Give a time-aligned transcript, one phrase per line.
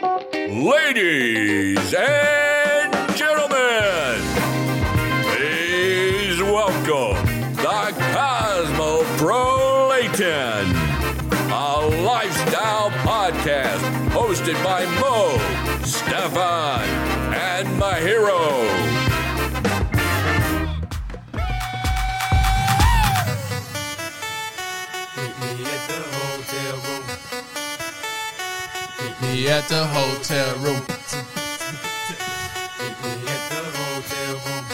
[0.00, 4.20] Ladies and gentlemen,
[5.24, 7.16] please welcome
[7.56, 9.16] the Cosmopolitan,
[11.50, 15.36] a lifestyle podcast hosted by Mo,
[15.84, 16.84] Stefan,
[17.34, 18.87] and my Meet
[29.58, 30.80] at the hotel room.
[32.78, 34.64] Meet me at the hotel room.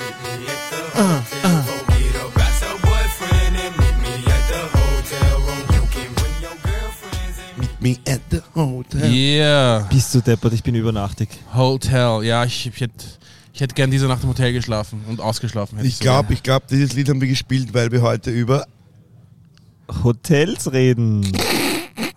[0.00, 1.84] Meet me at the Uh, hotel room.
[1.94, 5.62] Get a bachelor boyfriend and meet me at the hotel room.
[5.76, 9.08] You can bring your girlfriends and Me at the hotel.
[9.12, 9.86] Yeah.
[9.90, 11.28] Bist du deppert, ich bin übernachtig.
[11.54, 12.24] Hotel.
[12.24, 13.04] Ja, ich, ich hätte
[13.52, 15.76] ich hätt gern diese Nacht im Hotel geschlafen und ausgeschlafen.
[15.78, 18.66] hätte Ich glaube, ich glaube, dieses Lied haben wir gespielt, weil wir heute über
[20.02, 21.22] Hotels reden.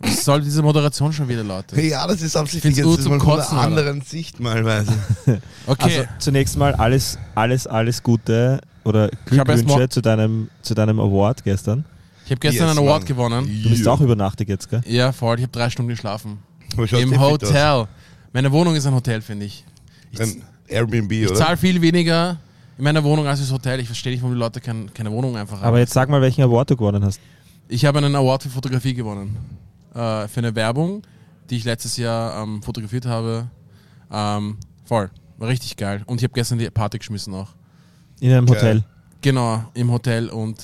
[0.04, 1.80] Was soll diese Moderation schon wieder, Leute?
[1.82, 3.78] Ja, das ist absichtlich jetzt gut ist zum mal von Kotzen, einer Alter.
[3.80, 4.94] anderen Sicht malweise.
[5.68, 5.84] Okay.
[6.00, 11.44] Also zunächst mal alles, alles, alles Gute oder Ich Glückwünsche zu deinem, zu deinem Award
[11.44, 11.86] gestern.
[12.26, 13.08] ich habe gestern Yes, einen Award Mann.
[13.08, 13.62] gewonnen.
[13.64, 14.82] Du bist auch übernachtig jetzt, gell?
[14.88, 15.38] Ja, voll.
[15.38, 16.40] Ich habe drei Stunden geschlafen.
[16.78, 17.20] Im.
[17.20, 17.88] Hotel.
[18.34, 19.64] Meine Wohnung ist ein Hotel, finde ich.
[20.12, 21.36] Ich, Ein Airbnb, ich oder?
[21.36, 22.38] zahle viel weniger
[22.78, 23.80] in meiner Wohnung als das Hotel.
[23.82, 25.66] Ich verstehe nicht, warum die Leute kein, keine Wohnung einfach haben.
[25.66, 27.20] Aber jetzt sag mal, welchen Award du gewonnen hast.
[27.68, 29.38] Ich habe einen Award für Fotografie gewonnen.
[29.94, 31.04] Äh, für eine Werbung,
[31.50, 33.48] die ich letztes Jahr ähm, fotografiert habe.
[34.12, 35.10] Ähm, voll.
[35.38, 36.04] War richtig geil.
[36.06, 37.50] Und ich habe gestern die Party geschmissen auch.
[38.20, 38.56] In einem Geil.
[38.56, 38.84] Hotel.
[39.22, 40.58] Genau, im Hotel und,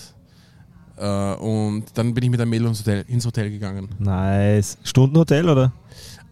[0.98, 3.90] äh, und dann bin ich mit einem Mädel ins Hotel, ins Hotel gegangen.
[4.00, 4.78] Nice.
[4.84, 5.72] Stundenhotel oder?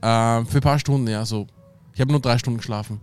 [0.01, 1.47] Ähm, für ein paar Stunden, ja, so.
[1.93, 2.99] Ich habe nur drei Stunden geschlafen.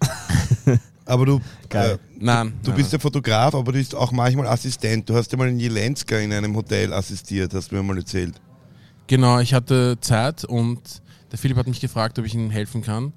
[1.06, 1.92] Aber du, Geil.
[1.92, 2.54] äh, Nein.
[2.62, 2.98] du nein, bist nein.
[2.98, 5.08] ja Fotograf, aber du bist auch manchmal Assistent.
[5.08, 8.40] Du hast ja mal in Jelenska in einem Hotel assistiert, hast du mir mal erzählt.
[9.06, 10.80] Genau, ich hatte Zeit und
[11.30, 13.12] der Philipp hat mich gefragt, ob ich ihm helfen kann.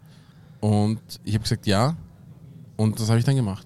[0.60, 1.96] Und ich habe gesagt, ja.
[2.76, 3.66] Und das habe ich dann gemacht.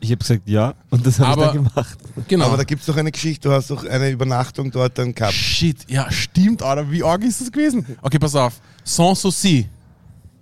[0.00, 1.98] Ich habe gesagt ja und das habe ich dann gemacht.
[2.28, 2.44] Genau.
[2.46, 5.34] Aber da gibt es doch eine Geschichte, du hast doch eine Übernachtung dort dann gehabt.
[5.34, 6.88] Shit, ja, stimmt, Alter.
[6.90, 7.84] Wie arg ist das gewesen?
[8.00, 8.60] Okay, pass auf.
[8.84, 9.68] Sans Souci.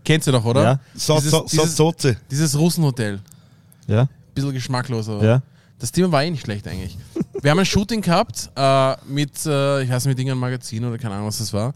[0.04, 0.62] Kennst du doch, oder?
[0.62, 0.80] Ja.
[0.94, 2.16] So, Dieses- so, so, dieses- Soze.
[2.30, 3.20] Dieses Russenhotel.
[3.86, 4.06] Ja?
[4.34, 5.24] Bisschen geschmacklos, aber.
[5.24, 5.42] Ja?
[5.78, 6.96] Das Thema war eh nicht schlecht eigentlich.
[7.46, 10.98] Wir haben ein Shooting gehabt äh, mit, äh, ich weiß nicht, mit irgendeinem Magazin oder
[10.98, 11.74] keine Ahnung, was das war.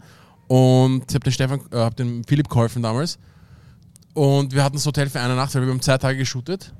[0.49, 3.17] Und ich habe den Stefan, äh, hab den Philipp geholfen damals.
[4.13, 6.73] Und wir hatten das Hotel für eine Nacht, weil wir haben zwei Tage geshootet.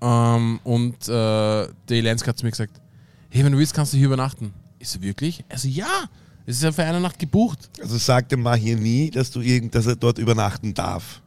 [0.00, 2.80] Ähm, und äh, der Lensk hat zu mir gesagt,
[3.28, 4.54] hey, wenn du willst, kannst du hier übernachten.
[4.78, 5.44] Ich so, wirklich?
[5.46, 6.06] Er so, ja,
[6.46, 7.68] es ist ja für eine Nacht gebucht.
[7.82, 11.20] Also sag dem Mahir nie, dass, du irgend, dass er dort übernachten darf.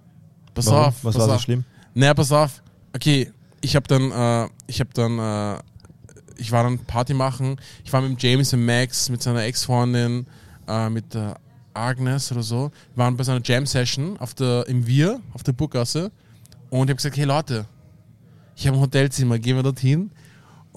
[0.56, 0.86] Pass Warum?
[0.86, 0.96] auf.
[1.04, 1.42] Was pass war so auf.
[1.42, 1.64] schlimm?
[1.94, 2.64] Naja, pass auf.
[2.96, 3.32] Okay,
[3.62, 5.60] ich habe dann, äh, ich habe dann, äh,
[6.40, 7.58] ich war dann Party machen.
[7.84, 10.26] Ich war mit James und Max, mit seiner Ex-Freundin,
[10.68, 11.38] äh, mit der
[11.74, 12.72] Agnes oder so.
[12.96, 14.18] Wir waren bei so einer Jam-Session
[14.68, 16.12] im Wir, auf der Burggasse.
[16.70, 17.66] Und ich habe gesagt, hey Leute,
[18.56, 20.12] ich habe ein Hotelzimmer, gehen wir dorthin.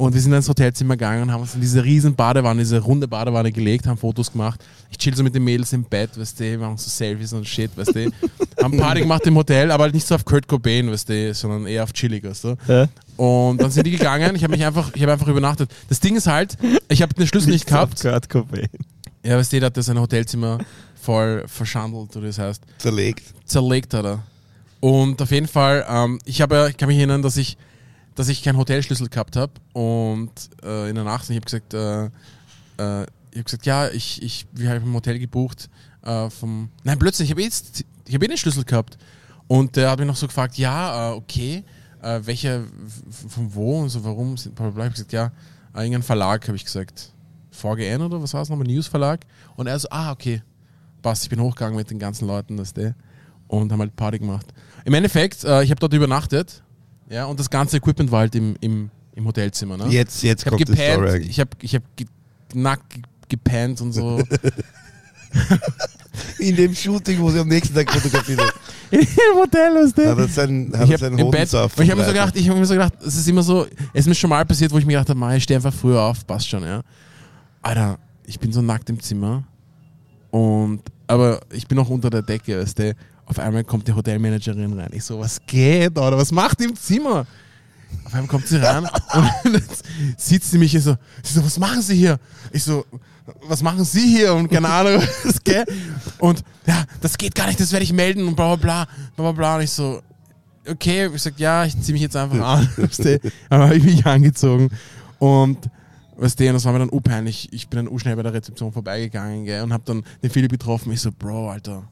[0.02, 3.06] Und wir sind ins Hotelzimmer gegangen und haben uns in diese riesen Badewanne, diese runde
[3.06, 4.60] Badewanne gelegt, haben Fotos gemacht.
[4.90, 7.46] Ich chill so mit den Mädels im Bett, weißt du, wir machen so Selfies und
[7.46, 8.10] Shit, weißt du.
[8.62, 11.66] haben Party gemacht im Hotel, aber halt nicht so auf Kurt Cobain, weißt du, sondern
[11.66, 12.56] eher auf chillig, weißt du.
[12.66, 12.88] Ja?
[13.16, 15.70] Und dann sind die gegangen, ich habe mich einfach, ich habe einfach übernachtet.
[15.88, 16.58] Das Ding ist halt,
[16.88, 18.00] ich habe den Schlüssel nicht gehabt.
[18.02, 18.68] Kurt Cobain.
[19.24, 20.58] Ja, weißt du, der hat das sein Hotelzimmer
[21.00, 23.22] voll verschandelt, oder das heißt Zerlegt.
[23.44, 24.22] zerlegt hat er.
[24.80, 27.56] Und auf jeden Fall, ähm, ich, habe, ja- ich kann mich erinnern, dass ich,
[28.14, 30.30] dass ich keinen Hotelschlüssel gehabt habe und
[30.62, 32.08] äh, in der Nacht, ich habe gesagt, äh, äh,
[33.30, 35.70] ich habe gesagt, ja, ich, ich, wir haben ein Hotel gebucht
[36.02, 38.98] äh, vom, nein, plötzlich, ich habe jetzt, ich habe eh den Schlüssel gehabt
[39.48, 41.64] und der hat mich noch so gefragt, ja, äh, okay,
[42.02, 42.64] äh, welcher,
[43.28, 44.84] von wo und so, warum, sind- bla bla bla.
[44.84, 45.32] Ich habe gesagt, ja,
[45.74, 47.12] irgendein Verlag, habe ich gesagt,
[47.50, 49.20] VGN oder was war es nochmal, Newsverlag
[49.56, 50.42] und er so, ah, okay,
[51.00, 52.94] passt, ich bin hochgegangen mit den ganzen Leuten, das der
[53.48, 54.46] und haben halt Party gemacht.
[54.84, 56.62] Im Endeffekt, ich habe dort übernachtet,
[57.08, 59.76] ja, und das ganze Equipment war halt im, im, im Hotelzimmer.
[59.76, 59.88] Ne?
[59.88, 61.30] Jetzt, jetzt ich kommt die Story gepennt, eigentlich.
[61.30, 61.82] ich habe ich hab
[62.54, 64.22] nackt ge gepennt und so.
[66.38, 68.52] In dem Shooting, wo sie am nächsten Tag fotografiert hat,
[68.92, 72.12] Im Hotel, was hat er seinen, hat ich hab seinen Hodensaft ich habe mir so
[72.12, 73.64] gedacht, ich habe mir so gedacht, es ist immer so,
[73.94, 75.72] es ist mir schon mal passiert, wo ich mir gedacht habe, "Mei, ich stehe einfach
[75.72, 76.82] früher auf, passt schon, ja.
[77.62, 79.44] Alter, ich bin so nackt im Zimmer
[80.30, 82.94] und, aber ich bin noch unter der Decke, weißt du,
[83.26, 84.90] auf einmal kommt die Hotelmanagerin rein.
[84.92, 87.26] Ich so, was geht, oder was macht die im Zimmer?
[88.04, 88.84] Auf einmal kommt sie rein
[89.44, 89.62] und dann
[90.16, 92.18] sieht sie mich so, sie so, was machen Sie hier?
[92.50, 92.84] Ich so,
[93.46, 94.34] was machen Sie hier?
[94.34, 95.66] Und keine Ahnung, was geht.
[96.18, 98.86] Und ja, das geht gar nicht, das werde ich melden und bla bla bla,
[99.16, 99.56] bla bla.
[99.56, 100.02] Und ich so,
[100.66, 102.68] okay, ich sag, ja, ich ziehe mich jetzt einfach an.
[103.50, 104.70] Dann habe ich mich angezogen
[105.18, 105.70] und
[106.14, 107.48] Weißt du, und das war mir dann unpeinlich.
[107.52, 110.92] Ich bin dann schnell bei der Rezeption vorbeigegangen, gell, und hab dann den Philipp getroffen.
[110.92, 111.84] Ich so, Bro, Alter,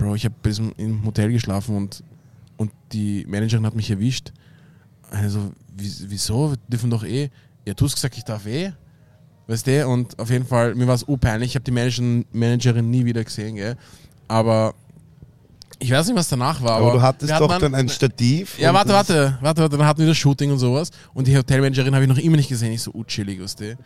[0.00, 0.34] Bro, ich habe
[0.78, 2.02] im Hotel geschlafen und,
[2.56, 4.32] und die Managerin hat mich erwischt.
[5.10, 6.52] Also, wie- wieso?
[6.52, 7.28] Wir dürfen doch eh.
[7.66, 8.72] Ja, du hast gesagt, ich darf eh.
[9.46, 9.86] Weißt du?
[9.86, 11.50] Und auf jeden Fall, mir war es peinlich.
[11.50, 13.76] Ich habe die Managerin, Managerin nie wieder gesehen, gell.
[14.26, 14.72] Aber
[15.78, 16.76] ich weiß nicht, was danach war.
[16.76, 18.58] Aber, Aber, du hattest doch dann ein Stativ.
[18.58, 20.90] Ja, warte, warte, warte, warte, dann hatten wir das Shooting und sowas.
[21.12, 22.72] Und die Hotelmanagerin habe ich noch immer nicht gesehen.
[22.72, 23.76] Ich so, uh, chillig, weißt du.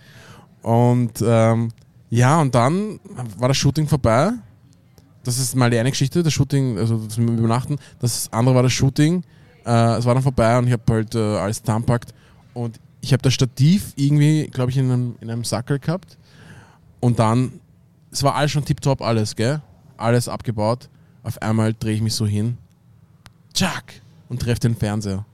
[0.63, 1.73] Und ähm,
[2.11, 3.01] ja, und dann
[3.39, 4.31] war das Shooting vorbei.
[5.25, 7.79] Das ist mal die eine Geschichte, das Shooting, also das mit dem Übernachten.
[8.01, 9.25] Das andere war das Shooting.
[9.65, 12.15] Äh, es war dann vorbei und ich habe halt äh, alles zusammenpackt.
[12.53, 16.17] Und ich habe das Stativ irgendwie, glaube ich, in einem, in einem Sackel gehabt.
[17.01, 17.53] Und dann,
[18.11, 19.61] es war alles schon tipptopp, alles, gell?
[19.97, 20.89] Alles abgebaut.
[21.23, 22.59] Auf einmal drehe ich mich so hin.
[23.53, 24.01] Tschak!
[24.29, 25.25] Und treffe den Fernseher.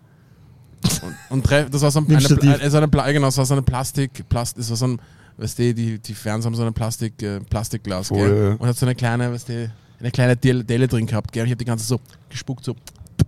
[1.02, 2.62] Und, und treff, das war so ein, eine, Stativ.
[2.62, 5.00] äh, so eine, genau, das war so eine Plastik, Plast, das war so ein,
[5.36, 8.48] weißt du, die, die Fernseher haben so ein Plastik, äh, Plastikglas, Folie, gell?
[8.50, 8.54] ja.
[8.54, 11.42] Und hat so eine kleine, weißt du, eine kleine Delle, drin gehabt, gell?
[11.42, 12.74] Und ich habe die ganze so gespuckt, so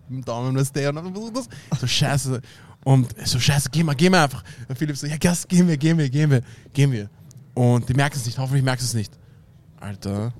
[0.09, 1.49] mit dem Daumen, weißt du, und dann das,
[1.81, 2.41] so scheiße.
[2.85, 4.43] Und so scheiße, geh mal, geh mal einfach.
[4.69, 6.43] Und Philipp so, ja, Gas, gehen wir, gehen wir, gehen wir,
[6.73, 7.09] gehen wir.
[7.55, 9.13] Und die merken es nicht, hoffentlich merken es nicht.
[9.79, 10.33] Alter,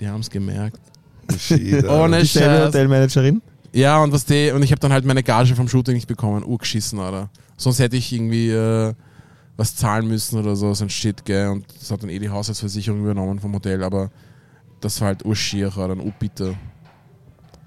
[0.00, 0.80] die haben es gemerkt.
[1.28, 2.02] Alter.
[2.04, 2.66] Ohne Scheiß.
[2.66, 3.40] Hotelmanagerin?
[3.72, 6.44] Ja, und was die, und ich habe dann halt meine Gage vom Shooting nicht bekommen,
[6.44, 7.30] urgeschissen, oder?
[7.56, 8.94] Sonst hätte ich irgendwie äh,
[9.56, 11.48] was zahlen müssen oder so, so ein Shit, gell?
[11.48, 14.10] Und das hat dann eh die Haushaltsversicherung übernommen vom Hotel, aber
[14.80, 15.88] das war halt urschier, oder?
[15.88, 16.54] Dann urbitter.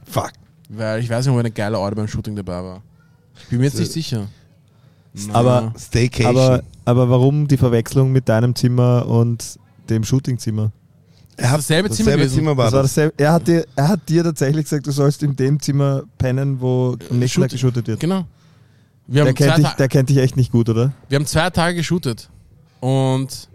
[0.06, 0.32] Fuck.
[0.70, 2.82] Weil ich weiß nicht, ob eine geile Order beim Shooting dabei war.
[3.42, 4.28] Ich bin mir jetzt nicht sicher.
[5.34, 6.36] Aber- Staycation.
[6.38, 9.60] Aber, aber warum die Verwechslung mit deinem Zimmer und
[9.90, 10.72] dem Shootingzimmer?
[11.38, 12.34] er hat dasselbe Zimmer dasselbe.
[12.34, 12.92] Zimmer war Das war das.
[12.94, 16.60] dasselbe, er, hat dir, er hat dir tatsächlich gesagt, du sollst in dem Zimmer pennen,
[16.60, 18.00] wo nächsten Tag Shoot- geshootet wird.
[18.02, 18.26] Genau.
[19.08, 20.92] Wir Der haben, zwei kennt, dich, der kennt dich echt nicht gut, oder?
[21.08, 22.30] wir haben zwei Tage geshootet.
[22.82, 23.48] Und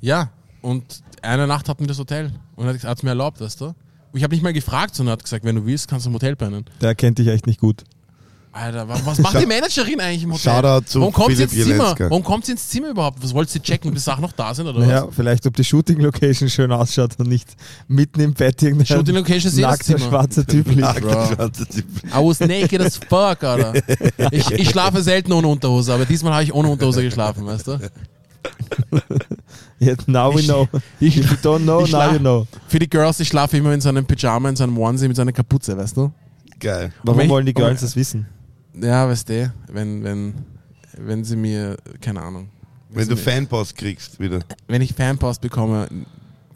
[0.00, 0.30] ja,
[0.62, 2.32] und eine Nacht hatten wir das Hotel.
[2.56, 3.66] Und er hat es mir erlaubt, weißt du?
[3.66, 3.74] Und
[4.14, 6.34] ich habe nicht mal gefragt, sondern hat gesagt, wenn du willst, kannst du im Hotel
[6.36, 6.64] pennen.
[6.80, 7.84] Der kennt dich echt nicht gut.
[8.52, 10.52] Alter, wa- was macht die Managerin eigentlich im Hotel?
[10.52, 11.94] Shoutout zu Warum kommt sie ins Zimmer?
[11.96, 13.22] Warum kommt sie ins Zimmer überhaupt?
[13.22, 16.48] Was wollt sie checken, bis Sachen noch da sind oder Naja, vielleicht ob die Shooting-Location
[16.50, 17.48] schön ausschaut und nicht
[17.86, 21.00] mitten im Bett irgendein Shooting Location ist eh nackter schwarzer Typ liegt.
[21.00, 21.26] Bro.
[21.34, 21.84] Schwarze Typ.
[22.06, 23.72] I was naked as fuck, Alter.
[24.32, 27.78] Ich, ich schlafe selten ohne Unterhose, aber diesmal habe ich ohne Unterhose geschlafen, weißt du?
[29.78, 30.68] Jetzt, now we Ich- know.
[31.00, 32.46] ich- If you don't know, ich now you know.
[32.68, 35.16] Für die Girls, ich schlafe immer in so einem Pyjama, in so einem Onesie mit
[35.16, 36.12] so einer Kapuze, weißt du?
[36.58, 36.92] Geil.
[37.02, 38.26] Warum Wenn ich- wollen die Girls das wissen?
[38.80, 40.34] Ja, weißt du, wenn, wenn,
[40.98, 42.48] wenn sie mir, keine Ahnung.
[42.90, 45.88] Wenn sie du mir- Fanpost kriegst wieder Wenn ich Fanpost bekomme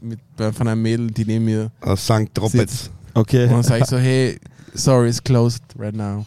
[0.01, 2.33] mit, von einem Mädel, die neben mir, aus St.
[2.35, 2.91] Tropez.
[3.15, 3.45] Okay.
[3.45, 4.39] und dann sage ich so, hey,
[4.75, 6.27] sorry, it's closed right now.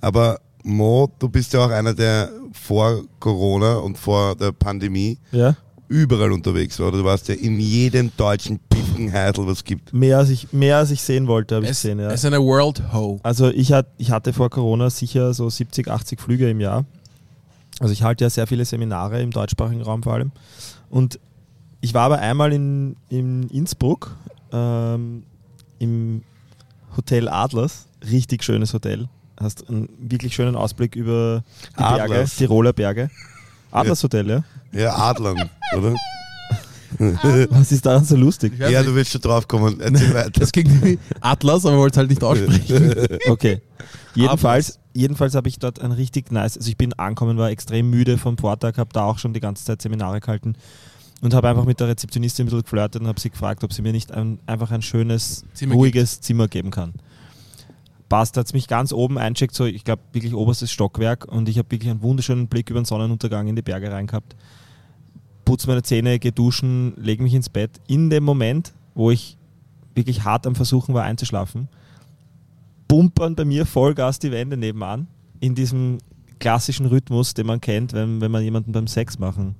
[0.00, 5.56] Aber Mo, du bist ja auch einer, der vor Corona und vor der Pandemie Ja?
[5.88, 6.92] überall unterwegs war.
[6.92, 9.92] Du warst ja in jedem deutschen Piffenheidel, was es gibt.
[9.94, 12.08] Mehr als ich, mehr als ich sehen wollte, habe ich Es, gesehen, ja.
[12.08, 13.20] es ist eine World Ho.
[13.22, 16.84] Also ich, hat, ich hatte vor Corona sicher so 70, 80 Flüge im Jahr.
[17.80, 20.32] Also ich halte ja sehr viele Seminare im deutschsprachigen Raum vor allem.
[20.90, 21.18] Und
[21.80, 24.14] ich war aber einmal in, in Innsbruck
[24.52, 25.22] ähm,
[25.78, 26.22] im
[26.96, 27.86] Hotel Adlers.
[28.10, 29.08] Richtig schönes Hotel.
[29.40, 32.36] Hast einen wirklich schönen Ausblick über die Berge, Adlers.
[32.36, 33.10] Tiroler Berge.
[33.70, 34.44] Adlers Hotel, ja.
[34.72, 35.94] Ja, Adlern, oder?
[37.50, 38.54] Was ist daran so lustig?
[38.58, 38.86] Ja, nicht.
[38.86, 39.78] du willst schon drauf kommen.
[39.80, 40.40] Erzähl weiter.
[40.40, 43.18] Das klingt wie Atlas, aber wollte es halt nicht aussprechen.
[43.28, 43.60] Okay.
[44.14, 48.18] Jedenfalls, jedenfalls habe ich dort ein richtig nice, also ich bin angekommen, war extrem müde
[48.18, 50.56] vom Vortag, habe da auch schon die ganze Zeit Seminare gehalten
[51.20, 53.82] und habe einfach mit der Rezeptionistin ein bisschen geflirtet und habe sie gefragt, ob sie
[53.82, 56.94] mir nicht ein, einfach ein schönes, Zimmer ruhiges Zimmer geben kann.
[58.08, 61.70] Passt, hat mich ganz oben eincheckt, so ich glaube wirklich oberstes Stockwerk und ich habe
[61.70, 64.34] wirklich einen wunderschönen Blick über den Sonnenuntergang in die Berge rein gehabt.
[65.44, 67.80] Putze meine Zähne, gehe duschen, lege mich ins Bett.
[67.86, 69.36] In dem Moment, wo ich
[69.94, 71.68] wirklich hart am Versuchen war einzuschlafen,
[72.86, 75.06] bumpern bei mir Vollgas die Wände nebenan.
[75.40, 75.98] In diesem
[76.38, 79.54] klassischen Rhythmus, den man kennt, wenn, wenn man jemanden beim Sex machen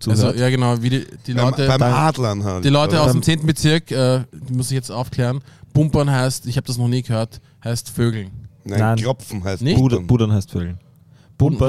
[0.00, 0.24] zuhört.
[0.24, 2.64] Also, ja, genau, wie die, die Beim, Leute, beim Adlern halt.
[2.64, 3.04] die Leute oder?
[3.04, 3.46] aus dem 10.
[3.46, 5.40] Bezirk, äh, die muss ich jetzt aufklären,
[5.72, 8.30] Pumpern heißt, ich habe das noch nie gehört, heißt Vögeln.
[8.64, 8.96] Nein, Nein.
[8.98, 9.78] Klopfen heißt Nicht?
[9.78, 10.06] Budern.
[10.06, 10.78] Budern heißt Vögeln.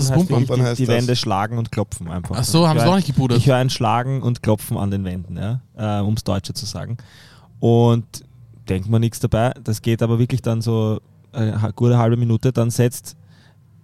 [0.04, 0.96] Ist heißt, Bumpern die, heißt die das.
[0.96, 2.36] Wände schlagen und klopfen einfach.
[2.38, 3.38] Ach so, haben Ich sie höre auch nicht gepudert?
[3.38, 6.66] Ich höre ein Schlagen und Klopfen an den Wänden, ja, äh, um es Deutsche zu
[6.66, 6.98] sagen.
[7.62, 8.06] Und
[8.68, 9.54] denkt man nichts dabei.
[9.64, 11.00] Das geht aber wirklich dann so
[11.32, 12.52] eine ha- gute halbe Minute.
[12.52, 13.16] Dann setzt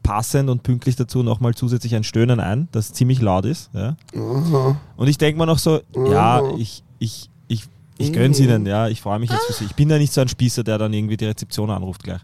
[0.04, 3.70] passend und pünktlich dazu nochmal zusätzlich ein Stöhnen ein, das ziemlich laut ist.
[3.74, 3.96] Ja.
[4.98, 7.30] Und ich denke mir noch so, ja, ich, ich,
[8.00, 9.66] ich, gönn's ihnen, ja, ich freue mich jetzt für sie.
[9.66, 12.22] Ich bin ja nicht so ein Spießer, der dann irgendwie die Rezeption anruft gleich.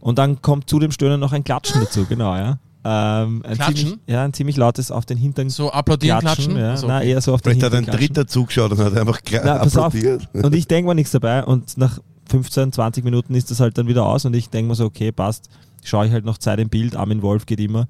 [0.00, 2.58] Und dann kommt zu dem Stöhnen noch ein Klatschen dazu, genau, ja.
[2.84, 3.76] Ähm, ein Klatschen?
[3.76, 6.56] ziemlich, ja, ein ziemlich lautes auf den Hintern So applaudieren, klatschen.
[6.56, 8.14] Ja, Also, Nein, eher so auf den Vielleicht hat Hintern ein klatschen.
[8.14, 9.86] Dritter zugeschaut und hat einfach Na, pass auf.
[9.86, 10.28] applaudiert.
[10.32, 11.98] Und ich denke mir nichts dabei und nach
[12.30, 15.10] 15, 20 Minuten ist das halt dann wieder aus und ich denke mir so, okay,
[15.12, 15.48] passt.
[15.82, 17.88] Schaue ich halt noch Zeit im Bild, Armin Wolf geht immer.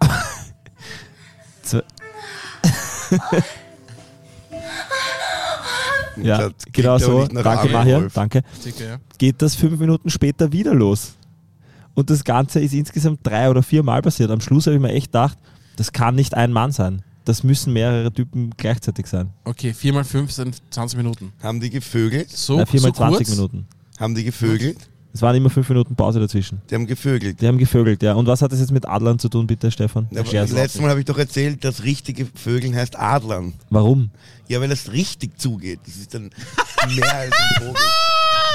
[6.22, 7.26] Zwei- ja, Das genau so.
[7.26, 7.72] Danke.
[7.72, 8.12] Wolf.
[8.14, 8.42] Danke.
[8.60, 8.96] Sicher, ja.
[9.18, 11.14] Geht das fünf Minuten später wieder los.
[11.94, 14.30] Und das Ganze ist insgesamt drei oder vier Mal passiert.
[14.30, 15.36] Am Schluss habe ich mir echt gedacht,
[15.76, 17.02] das kann nicht ein Mann sein.
[17.24, 19.30] Das müssen mehrere Typen gleichzeitig sein.
[19.44, 21.32] Okay, 4 mal 5 sind 20 Minuten.
[21.42, 22.30] Haben die gevögelt?
[22.30, 23.36] So, Na, viermal so 20 kurz?
[23.36, 23.66] Minuten.
[23.98, 24.78] Haben die gevögelt?
[25.12, 26.62] Es waren immer fünf Minuten Pause dazwischen.
[26.70, 27.40] Die haben gevögelt.
[27.40, 28.14] Die haben gevögelt, ja.
[28.14, 30.06] Und was hat das jetzt mit Adlern zu tun, bitte, Stefan?
[30.12, 33.54] Ja, letztes Mal habe ich doch erzählt, das richtige Vögeln heißt Adlern.
[33.70, 34.10] Warum?
[34.46, 35.80] Ja, weil das richtig zugeht.
[35.84, 36.30] Das ist dann
[36.94, 37.82] mehr als ein Vogel.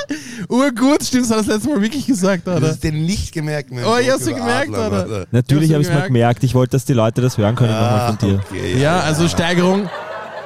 [0.50, 2.70] Urgut, stimmt, das hat das letzte Mal wirklich gesagt, Das oder?
[2.70, 5.26] ist dir nicht gemerkt, mein Oh, ich hab's gemerkt, Adlern, Alter.
[5.32, 6.44] Natürlich Ja, habe hast ich du es mir gemerkt.
[6.44, 8.40] Ich wollte, dass die Leute das hören können nochmal Ah, von dir.
[8.50, 9.90] okay, Ja, also Steigerung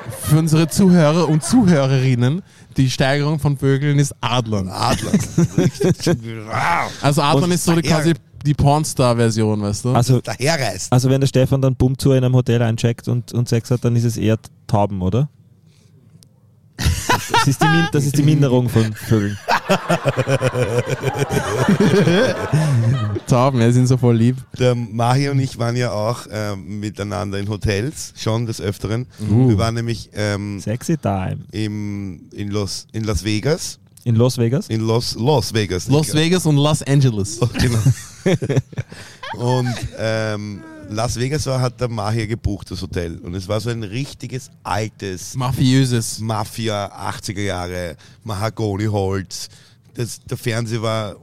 [0.10, 2.42] für unsere Zuhörer und Zuhörerinnen.
[2.78, 4.70] Die Steigerung von Vögeln ist Adlern.
[4.70, 5.12] Adler.
[5.58, 5.98] Richtig.
[7.02, 8.14] Also Adlern ist so die, quasi
[8.46, 9.94] die Pornstar-Version, weißt du?
[9.94, 10.92] Also, Daherreist.
[10.92, 13.96] also wenn der Stefan dann Bumtour in einem Hotel eincheckt und, und Sex hat, dann
[13.96, 14.38] ist es eher
[14.68, 15.30] Tauben, oder?
[17.32, 19.38] Das ist die, Min das ist die Minderung von Vögeln.
[23.28, 24.38] Tauben, ja, sind so voll lieb.
[24.58, 29.08] Der Mahi und ich waren ja auch ähm, miteinander in Hotels, schon des Öfteren.
[29.30, 29.50] Uh.
[29.50, 31.40] Wir waren nämlich ähm, Sexy Time.
[31.52, 33.80] im, in, Los, in Las Vegas.
[34.04, 34.68] In Las Vegas?
[34.70, 35.88] In Los, Los Vegas.
[35.90, 37.40] Las Vegas und Los Angeles.
[37.60, 37.80] Genau.
[39.58, 43.20] und ähm, Las Vegas war, hat der Mahir gebucht, das Hotel.
[43.20, 46.20] Und es war so ein richtiges altes Mafiöses.
[46.20, 49.50] Mafia 80er Jahre, Mahagoni-Holz.
[49.94, 51.16] Das, der Fernseher war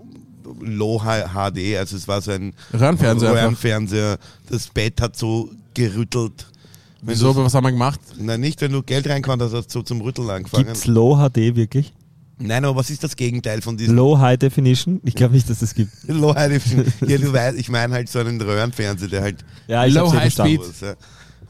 [0.61, 3.33] Low HD, also es war so ein Röhrenfernseher.
[3.33, 4.19] Röhrenfernseher.
[4.49, 6.47] Das Bett hat so gerüttelt.
[7.03, 8.01] Wenn Wieso, was haben wir gemacht?
[8.19, 10.67] na, nicht, wenn du Geld reinkommen hast, hast du so zum Rütteln angefangen.
[10.67, 11.93] Gibt's Low HD wirklich?
[12.39, 15.01] Nein, aber was ist das Gegenteil von diesem Low High Definition?
[15.05, 15.91] Ich glaube nicht, dass es gibt.
[16.07, 17.09] Low High Definition?
[17.09, 20.33] Ja, du weißt, ich meine halt so einen Röhrenfernseher, der halt Ja, ich Low High.
[20.33, 20.61] Speed.
[20.61, 20.95] was, ja.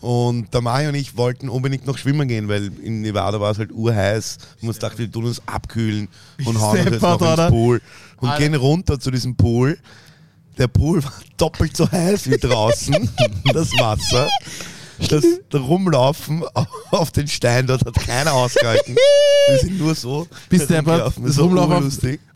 [0.01, 3.59] Und der Mario und ich wollten unbedingt noch schwimmen gehen, weil in Nevada war es
[3.59, 4.39] halt urheiß.
[4.61, 6.09] Und uns dachten, wir tun uns abkühlen
[6.45, 7.81] und hauen uns jetzt noch ins Pool.
[8.19, 8.43] Und Alter.
[8.43, 9.79] gehen runter zu diesem Pool.
[10.59, 13.09] Der Pool war doppelt so heiß wie draußen,
[13.53, 14.29] das Wasser.
[15.09, 15.25] Das
[15.55, 16.43] Rumlaufen
[16.91, 18.97] auf den Stein dort hat keiner ausgehalten.
[19.49, 20.27] Wir sind nur so.
[20.49, 21.25] Bis der herumgelaufen.
[21.25, 21.85] das so Rumlauf auf,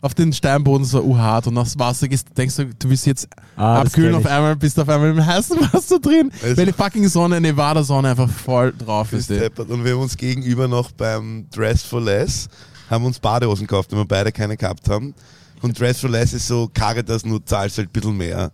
[0.01, 3.81] auf den Steinboden so urhart und das Wasser gehst, denkst du, du willst jetzt Ah,
[3.81, 7.07] abkühlen, auf einmal bist du auf einmal im heißen Wasser drin, Also- weil die fucking
[7.07, 9.29] Sonne, Nevada-Sonne einfach voll drauf ist.
[9.31, 12.47] Und wir haben uns gegenüber noch beim Dress for Less,
[12.89, 15.13] haben uns Badehosen gekauft, weil wir beide keine gehabt haben.
[15.61, 18.51] Und Dress for Less ist so Caritas, nur zahlst halt ein bisschen mehr.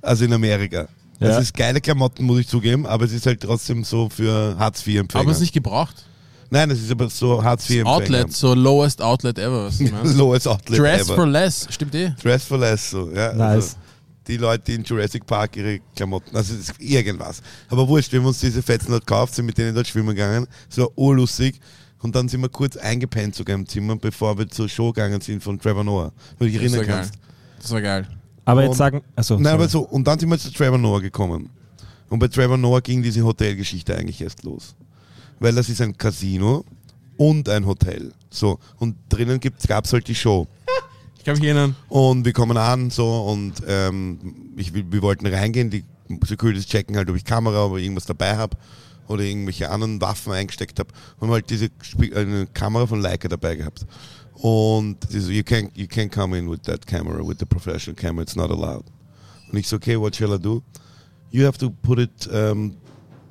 [0.00, 0.88] Also in Amerika.
[1.22, 1.38] Ja.
[1.38, 5.22] Es ist geile Klamotten, muss ich zugeben, aber es ist halt trotzdem so für Hartz-IV-Empfänger.
[5.22, 6.04] Aber es ist nicht gebraucht.
[6.50, 7.90] Nein, es ist aber so Hartz-IV-Empfänger.
[7.90, 9.66] Outlet, so lowest Outlet ever.
[9.66, 10.16] Was meinst.
[10.16, 11.14] Lowest Outlet Dress ever.
[11.14, 12.10] for less, stimmt eh.
[12.22, 13.32] Dress for Less, so, ja.
[13.32, 13.40] Nice.
[13.54, 13.76] Also,
[14.28, 17.42] die Leute, die in Jurassic Park ihre Klamotten, also irgendwas.
[17.68, 20.46] Aber wurscht, wir haben uns diese Fetzen dort gekauft, sind mit denen dort schwimmen gegangen.
[20.70, 21.58] Es war urlustig.
[22.02, 25.42] Und dann sind wir kurz eingepennt sogar im Zimmer, bevor wir zur Show gegangen sind
[25.42, 26.12] von Trevor Noah.
[26.38, 26.96] Weil du dich erinnern geil.
[26.96, 27.14] kannst.
[27.60, 28.06] Das war geil.
[28.44, 31.00] Aber Und- jetzt sagen, also Nein, aber so, und dann sind wir zu Trevor Noah
[31.00, 31.50] gekommen.
[32.08, 34.74] Und bei Trevor Noah ging diese Hotelgeschichte eigentlich erst los.
[35.40, 36.64] Weil das ist ein Casino
[37.16, 38.12] und ein Hotel.
[38.30, 38.58] So.
[38.78, 40.46] Und drinnen gab es halt die Show.
[41.18, 41.76] Ich kann mich erinnern.
[41.88, 44.18] Und wir kommen an so und ähm,
[44.56, 45.84] ich, wir wollten reingehen, die
[46.26, 48.56] Securities checken halt, ob ich Kamera, ich irgendwas dabei habe
[49.06, 50.88] oder irgendwelche anderen Waffen eingesteckt habe
[51.20, 53.86] und haben halt diese Spie- eine Kamera von Leica dabei gehabt.
[54.42, 57.94] Und die so, you can't, you can't come in with that camera, with the professional
[57.94, 58.84] camera, it's not allowed.
[59.52, 60.64] Und ich so, okay, what shall I do?
[61.30, 62.76] You have to put it um,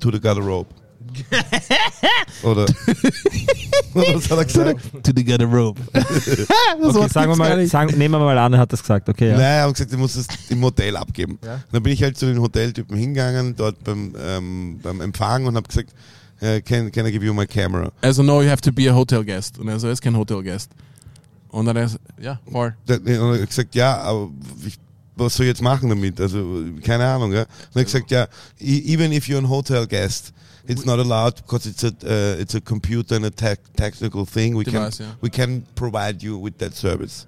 [0.00, 0.68] to the garderobe.
[2.42, 2.64] oder,
[3.94, 5.04] oder was hat er gesagt?
[5.04, 5.78] To the garderobe.
[5.92, 9.10] okay, sagen wir mal, sagen, nehmen wir mal an, er hat das gesagt.
[9.10, 9.36] Okay, ja.
[9.36, 11.38] Nein, er hat gesagt, ich muss es im Hotel abgeben.
[11.44, 11.56] Ja.
[11.56, 15.56] Und dann bin ich halt zu den Hoteltypen hingegangen, dort beim, ähm, beim Empfang und
[15.56, 15.92] habe gesagt,
[16.40, 17.92] äh, can, can I give you my camera?
[18.00, 19.58] Also, no, you have to be a hotel guest.
[19.58, 20.70] Und er so, er ist kein Hotel guest.
[21.52, 22.74] Und dann er so, ja, voll.
[22.88, 24.30] Und er hat gesagt, ja, aber
[24.66, 24.78] ich,
[25.14, 26.18] was soll ich jetzt machen damit?
[26.20, 27.32] Also, keine Ahnung.
[27.32, 27.42] Ja?
[27.42, 28.26] Und er hat gesagt, ja,
[28.58, 30.32] e- even if you're a hotel guest,
[30.66, 34.56] it's not allowed because it's a, uh, it's a computer and a tech, technical thing.
[34.56, 35.14] We can, Device, ja.
[35.20, 37.26] we can provide you with that service.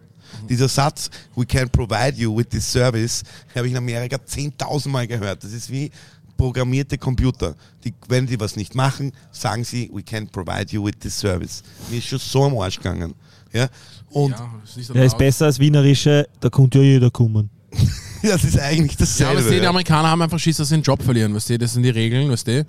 [0.48, 3.22] Dieser Satz, we can provide you with this service,
[3.54, 5.44] habe ich in Amerika 10.000 Mal gehört.
[5.44, 5.90] Das ist wie
[6.36, 7.54] programmierte Computer.
[7.84, 11.62] Die, wenn die was nicht machen, sagen sie, we can provide you with this service.
[11.90, 13.14] Mir ist schon so am Arsch gegangen.
[13.54, 13.68] Ja?
[14.10, 17.50] Und ja, ist so Er ist besser als wienerische, da kommt ja jeder kommen.
[18.22, 19.36] das ist eigentlich Ja, dasselbe.
[19.36, 19.68] weißt du, die ja.
[19.70, 22.30] Amerikaner haben einfach Schiss, dass sie den Job verlieren, weißt du, das sind die Regeln,
[22.30, 22.66] weißt du.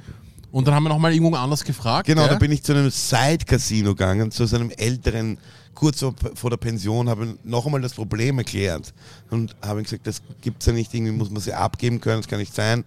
[0.51, 2.07] Und dann haben wir nochmal irgendwo anders gefragt.
[2.07, 2.29] Genau, gell?
[2.31, 5.37] da bin ich zu einem Side-Casino gegangen, zu so einem älteren,
[5.73, 5.99] kurz
[6.35, 8.93] vor der Pension, habe noch einmal das Problem erklärt
[9.31, 12.39] und habe gesagt, das gibt's ja nicht, irgendwie muss man sie abgeben können, das kann
[12.39, 12.85] nicht sein.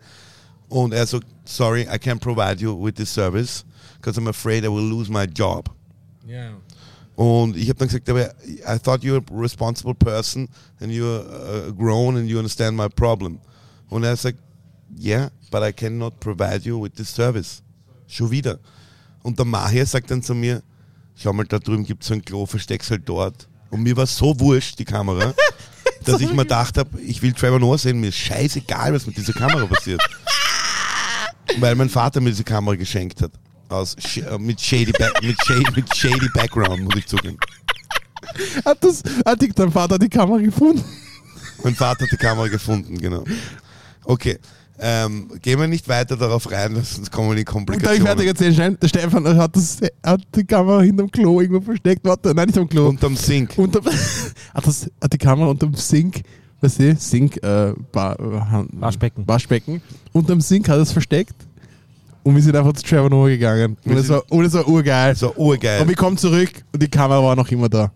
[0.71, 3.64] Und er so, sorry, I can't provide you with this service,
[4.00, 5.71] because I'm afraid I will lose my job.
[6.26, 6.52] Ja.
[7.18, 10.48] Und ich habe dann gesagt, aber I thought you're a responsible person
[10.78, 13.40] and you're uh, grown and you understand my problem.
[13.88, 14.38] Und er sagt,
[14.96, 17.60] yeah, but I cannot provide you with this service.
[18.06, 18.60] Schon wieder.
[19.25, 20.62] Und der Mahir sagt dann zu mir,
[21.16, 23.48] schau mal, da drüben gibt es so ein Klo, versteck's halt dort.
[23.70, 25.34] Und mir war so wurscht, die Kamera,
[26.04, 29.16] dass ich mir gedacht habe, ich will Trevor Noah sehen, mir ist scheißegal, was mit
[29.16, 30.00] dieser Kamera passiert.
[31.58, 33.32] Weil mein Vater mir diese Kamera geschenkt hat.
[33.68, 37.37] Aus, sh- äh, mit, shady Back- mit, shady, mit shady Background, muss ich zugeben.
[38.64, 40.82] Hat, das, hat die, dein Vater die Kamera gefunden?
[41.62, 43.25] Mein Vater hat die Kamera gefunden, genau.
[44.04, 44.38] Okay.
[44.80, 48.00] Ähm, gehen wir nicht weiter darauf rein, sonst kommen wir in die Und da ich
[48.00, 48.06] Komplikationen.
[48.06, 52.04] fertig erzählen, der Stefan hat, das, hat die Kamera hinterm Klo irgendwo versteckt.
[52.04, 52.88] Warte, nein, nicht am Klo.
[52.88, 53.58] Unterm Sink.
[53.58, 53.84] Unterm,
[54.54, 56.22] hat, das, hat die Kamera unterm Sink,
[56.60, 59.26] weißt du, Sink, äh, ba, äh, Waschbecken.
[59.26, 59.82] Waschbecken.
[60.12, 61.34] Unterm Sink hat er es versteckt.
[62.28, 63.78] Und wir sind einfach zu Trevor Noah gegangen.
[63.87, 65.16] Und es war, und es war urgeil.
[65.16, 65.80] So urgeil.
[65.80, 67.90] Und wir kommen zurück und die Kamera war noch immer da.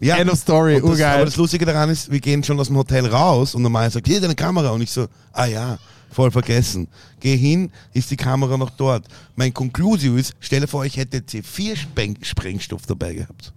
[0.00, 1.14] ja, End of story, und das, urgeil.
[1.14, 4.08] Aber das Lustige daran ist, wir gehen schon aus dem Hotel raus und normal sagt,
[4.08, 4.70] hier ist eine Kamera.
[4.70, 5.78] Und ich so, ah ja,
[6.10, 6.88] voll vergessen.
[7.20, 9.06] Geh hin, ist die Kamera noch dort.
[9.36, 13.52] Mein Conclusio ist, stelle vor, ich hätte C4-Sprengstoff dabei gehabt.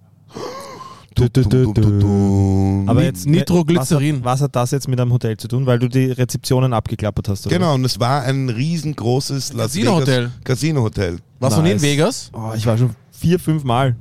[1.16, 2.84] Du, du, du, du.
[2.88, 4.24] Aber jetzt Nitroglycerin.
[4.24, 5.66] Was hat, was hat das jetzt mit einem Hotel zu tun?
[5.66, 7.56] Weil du die Rezeptionen abgeklappert hast, oder?
[7.56, 10.24] Genau, und es war ein riesengroßes Las Casino-Hotel.
[10.26, 11.18] Vegas Casino-Hotel.
[11.40, 11.84] Warst du nie in Nice.
[11.84, 12.32] Vegas?
[12.34, 13.96] Oh, ich war schon vier, fünf Mal.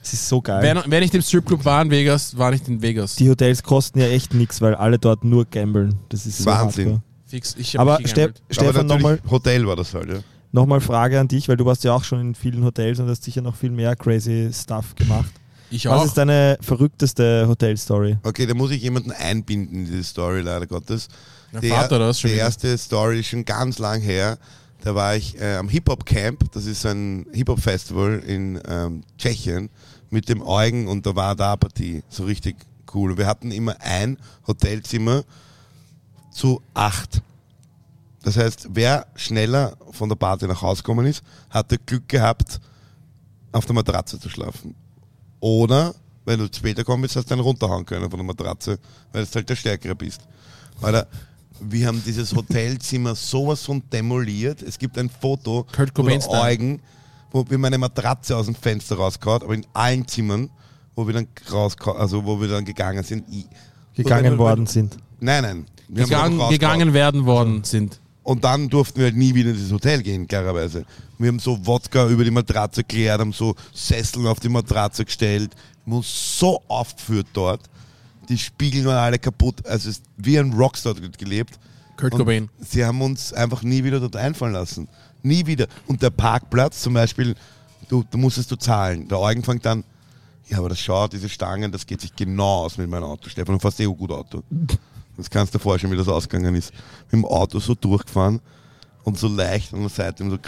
[0.00, 0.62] Das ist so geil.
[0.62, 3.16] Wer, wer nicht im Stripclub war in Vegas, war nicht in Vegas.
[3.16, 5.96] die Hotels kosten ja echt nichts, weil alle dort nur gambeln.
[6.08, 6.86] Das ist so Wahnsinn.
[6.86, 7.02] hardcore.
[7.26, 10.18] Fix, ich hab Aber Ste Stefan, nochmal Hotel war das halt, ja.
[10.52, 13.08] noch mal Frage an dich, weil du warst ja auch schon in vielen Hotels und
[13.08, 15.30] hast sicher noch viel mehr crazy Stuff gemacht.
[15.70, 16.04] Ich Was auch.
[16.06, 18.18] ist deine verrückteste Hotelstory?
[18.22, 21.08] Okay, da muss ich jemanden einbinden in diese Story, leider Gottes.
[21.52, 24.38] Mein Die Vater er- das schon Die erste Story ist schon ganz lang her.
[24.82, 29.68] Da war ich äh, am Hip-Hop-Camp, das ist ein Hip-Hop-Festival in ähm, Tschechien,
[30.08, 32.02] mit dem Eugen und da war da Partie.
[32.08, 32.56] So richtig
[32.94, 33.16] cool.
[33.18, 35.22] Wir hatten immer ein Hotelzimmer
[36.32, 37.22] zu acht.
[38.22, 42.60] Das heißt, wer schneller von der Party nach Hause gekommen ist, hatte Glück gehabt,
[43.52, 44.74] auf der Matratze zu schlafen.
[45.40, 48.78] Oder, wenn du später gekommen bist, hast du dann runterhauen können von der Matratze,
[49.12, 50.20] weil du halt der Stärkere bist.
[50.82, 51.06] Alter,
[51.60, 54.62] wir haben dieses Hotelzimmer sowas von demoliert.
[54.62, 56.40] Es gibt ein Foto, Kurt Style.
[56.42, 56.80] Eugen,
[57.32, 60.50] wo wir meine Matratze aus dem Fenster rauskaut, aber in allen Zimmern,
[60.94, 63.24] wo wir dann raus, also wo wir dann gegangen sind.
[63.94, 64.96] Gegangen Weil- weil- worden sind.
[65.20, 65.66] Nein, nein.
[65.88, 66.50] wir gegangen, rausgehauen.
[66.52, 68.00] gegangen werden worden sind.
[68.22, 70.84] Und dann durften wir halt nie wieder in dieses Hotel gehen, klarerweise.
[71.20, 75.54] Wir haben so Wodka über die Matratze geklärt, haben so Sesseln auf die Matratze gestellt,
[75.84, 77.60] wir haben uns so aufgeführt dort.
[78.28, 79.66] Die Spiegel waren alle kaputt.
[79.66, 81.58] Also es ist wie ein Rockstar dort gelebt.
[81.96, 82.48] Kurt Cobain.
[82.60, 84.88] Sie haben uns einfach nie wieder dort einfallen lassen.
[85.22, 85.66] Nie wieder.
[85.86, 87.34] Und der Parkplatz zum Beispiel,
[87.88, 89.06] du, da musstest du zahlen.
[89.08, 89.84] Der Eugen fängt an,
[90.48, 93.28] ja, aber das schaut, diese Stangen, das geht sich genau aus mit meinem Auto.
[93.28, 94.42] Stefan, du fährst eh ein gut Auto.
[95.16, 96.72] Das kannst du dir vorstellen, wie das ausgegangen ist.
[97.10, 98.40] Mit dem Auto so durchgefahren
[99.04, 100.38] und so leicht an der Seite so.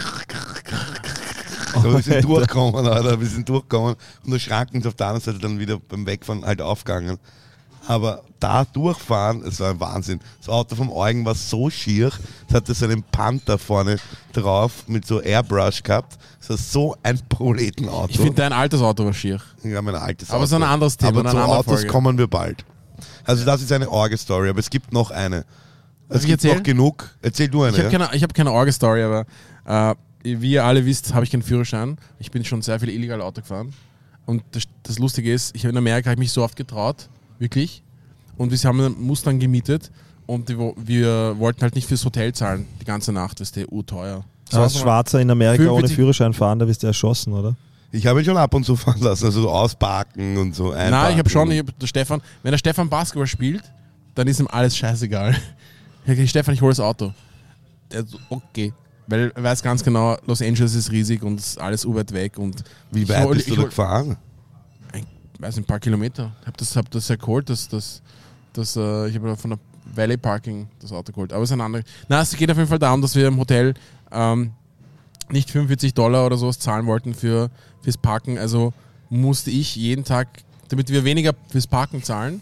[1.75, 3.19] Aber wir sind durchgekommen, Alter.
[3.19, 6.45] Wir sind durchgekommen und der Schranken ist auf der anderen Seite dann wieder beim Wegfahren
[6.45, 7.17] halt aufgegangen.
[7.85, 10.19] Aber da durchfahren, es war ein Wahnsinn.
[10.39, 12.11] Das Auto vom Eugen war so schier,
[12.47, 13.97] es hatte so einen Panther vorne
[14.31, 16.17] drauf mit so Airbrush gehabt.
[16.39, 18.09] Es war so ein Proletenauto.
[18.09, 19.39] Ich finde dein altes Auto war schier.
[19.63, 21.87] Ja, mein altes Aber es ist ein anderes Thema, Aber zu Autos Folge.
[21.87, 22.63] kommen wir bald.
[23.25, 25.45] Also das ist eine Orge-Story, aber es gibt noch eine.
[26.09, 27.09] Es gibt noch genug.
[27.21, 27.75] Erzähl du eine.
[27.75, 29.25] Ich habe keine, hab keine Orge-Story, aber
[29.65, 31.97] äh, wie ihr alle wisst, habe ich keinen Führerschein.
[32.19, 33.73] Ich bin schon sehr viel illegal Auto gefahren.
[34.25, 37.09] Und das, das Lustige ist, ich habe in Amerika hab ich mich so oft getraut,
[37.39, 37.83] wirklich.
[38.37, 39.91] Und wir haben einen Mustang gemietet
[40.25, 43.71] und die, wir wollten halt nicht fürs Hotel zahlen, die ganze Nacht, das ist der
[43.71, 44.23] urteuer.
[44.49, 47.55] So als Schwarzer in Amerika ohne 45 Führerschein fahren, da wirst du erschossen, oder?
[47.91, 50.71] Ich habe ihn schon ab und zu fahren lassen, also so ausparken und so.
[50.71, 53.63] Nein, ich habe schon, ich hab, der Stefan, wenn der Stefan Basketball spielt,
[54.15, 55.35] dann ist ihm alles scheißegal.
[56.05, 57.13] Ich sag, Stefan, ich hole das Auto.
[57.89, 58.73] Der so, okay.
[59.07, 63.03] Weil er weiß ganz genau, Los Angeles ist riesig und alles urweit weg und Wie
[63.03, 64.17] ich weit hol- bist du ich da gefahren?
[64.93, 65.05] ein,
[65.39, 66.31] weiß nicht, ein paar Kilometer.
[66.41, 68.01] Ich habe das, hab das ja geholt, das, das,
[68.53, 69.59] das, äh, ich habe von der
[69.93, 71.33] Valley Parking das Auto geholt.
[71.33, 71.85] Aber es ist ein anderes.
[72.07, 73.73] Na, es geht auf jeden Fall darum, dass wir im Hotel
[74.11, 74.51] ähm,
[75.29, 77.49] nicht 45 Dollar oder sowas zahlen wollten für,
[77.81, 78.37] fürs Parken.
[78.37, 78.71] Also
[79.09, 80.27] musste ich jeden Tag,
[80.69, 82.41] damit wir weniger fürs Parken zahlen,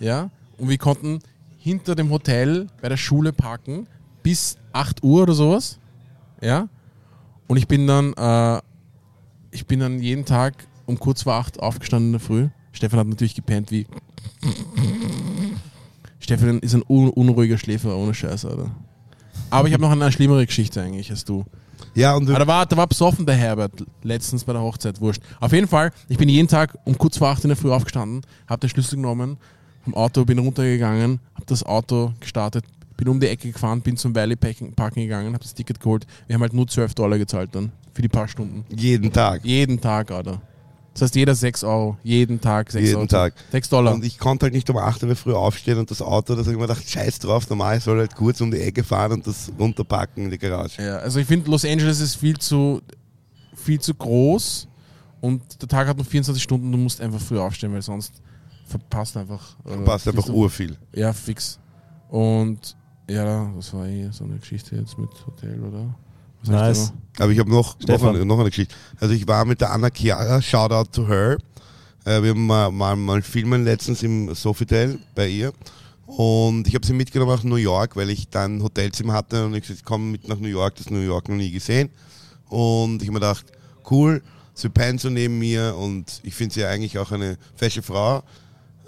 [0.00, 1.20] ja, und wir konnten
[1.58, 3.86] hinter dem Hotel bei der Schule parken
[4.22, 5.78] bis 8 Uhr oder sowas.
[6.40, 6.68] Ja.
[7.46, 8.60] Und ich bin dann, äh,
[9.50, 12.48] ich bin dann jeden Tag um kurz vor 8 aufgestanden in der Früh.
[12.72, 13.86] Stefan hat natürlich gepennt wie.
[16.18, 18.70] Stefan ist ein un unruhiger Schläfer, ohne Scheiß, Alter.
[19.50, 21.44] Aber ich habe noch eine schlimmere Geschichte eigentlich als du.
[21.94, 25.22] Ja, und Aber da war, da war besoffen der Herbert letztens bei der Hochzeit, wurscht.
[25.38, 28.22] Auf jeden Fall, ich bin jeden Tag um kurz vor 8 in der Früh aufgestanden,
[28.48, 29.36] habe den Schlüssel genommen
[29.84, 32.64] vom Auto, bin runtergegangen, habe das Auto gestartet,
[32.96, 36.06] bin um die Ecke gefahren, bin zum Valley Parking gegangen, habe das Ticket geholt.
[36.26, 38.64] Wir haben halt nur 12 Dollar gezahlt dann für die paar Stunden.
[38.74, 39.44] jeden Tag.
[39.44, 40.40] Jeden Tag, Alter.
[40.92, 41.96] Das heißt, jeder 6 Euro.
[42.04, 43.06] Jeden Tag 6 Jeden Euro.
[43.06, 43.34] Tag.
[43.50, 43.94] 6 Dollar.
[43.94, 46.50] Und ich konnte halt nicht um 8 Uhr früh aufstehen und das Auto, da habe
[46.52, 49.50] ich mir gedacht, scheiß drauf, normal soll halt kurz um die Ecke fahren und das
[49.58, 50.80] runterpacken in die Garage.
[50.80, 52.80] Ja, also ich finde, Los Angeles ist viel zu,
[53.56, 54.68] viel zu groß
[55.20, 58.22] und der Tag hat nur 24 Stunden, du musst einfach früh aufstehen, weil sonst
[58.66, 59.56] verpasst einfach.
[59.66, 60.76] äh, Passt einfach urviel.
[60.94, 61.58] Ja, fix.
[62.08, 62.76] Und
[63.08, 65.94] ja, das war eh so eine Geschichte jetzt mit Hotel, oder?
[66.40, 66.92] Was Nice.
[67.18, 68.74] Aber ich habe noch, noch, eine, noch eine Geschichte.
[69.00, 71.38] Also ich war mit der Anna Chiara, shout out to her.
[72.04, 75.52] Äh, wir haben mal, mal, mal filmen letztens im Sofitel bei ihr.
[76.06, 79.54] Und ich habe sie mitgenommen nach New York, weil ich dann ein Hotelzimmer hatte und
[79.54, 81.90] ich gesagt, ich komme mit nach New York, das New York noch nie gesehen.
[82.48, 83.46] Und ich habe mir gedacht,
[83.90, 87.82] cool, sie pennt so neben mir und ich finde sie ja eigentlich auch eine fesche
[87.82, 88.22] Frau.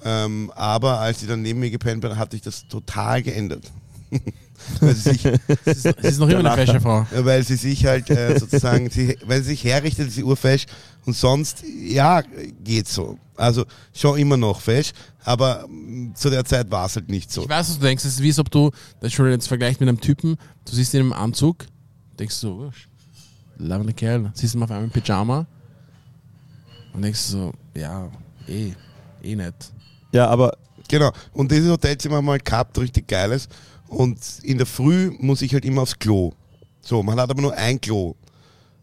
[0.05, 3.73] Ähm, aber als sie dann neben mir gepennt hat, hat sich das total geändert.
[4.81, 5.23] weil sie sich?
[5.23, 7.07] Sie ist, sie ist noch immer eine fesche Frau.
[7.13, 10.67] weil sie sich halt äh, sozusagen, sie, weil sie sich herrichtet, ist sie urfesch
[11.05, 12.23] und sonst, ja,
[12.63, 13.19] geht so.
[13.37, 14.93] Also schon immer noch fesch,
[15.25, 17.43] aber mm, zu der Zeit war es halt nicht so.
[17.43, 18.05] Ich weiß, was du denkst.
[18.05, 20.95] Es ist wie, als ob du, das schon jetzt vergleicht mit einem Typen, du siehst
[20.95, 21.67] ihn im Anzug,
[22.19, 22.73] denkst so, oh,
[23.59, 25.47] lavender Kerl, siehst ihn auf einmal im Pyjama
[26.95, 28.11] und denkst so, ja,
[28.49, 28.73] eh,
[29.23, 29.73] eh nicht.
[30.13, 30.57] Ja, aber
[30.89, 31.13] Genau.
[31.33, 33.49] Und dieses Hotelzimmer haben wir halt gehabt, richtig geiles.
[33.89, 36.33] Und in der Früh muss ich halt immer aufs Klo.
[36.81, 38.15] So, man hat aber nur ein Klo.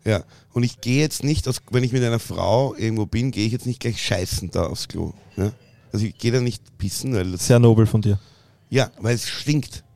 [0.06, 0.24] Ja.
[0.54, 3.52] Und ich gehe jetzt nicht, aus, wenn ich mit einer Frau irgendwo bin, gehe ich
[3.52, 5.14] jetzt nicht gleich scheißen da aufs Klo.
[5.38, 5.52] Ja?
[5.92, 8.20] Also ich gehe da nicht pissen, weil das, sehr nobel von dir.
[8.70, 9.84] ja, weil es stinkt.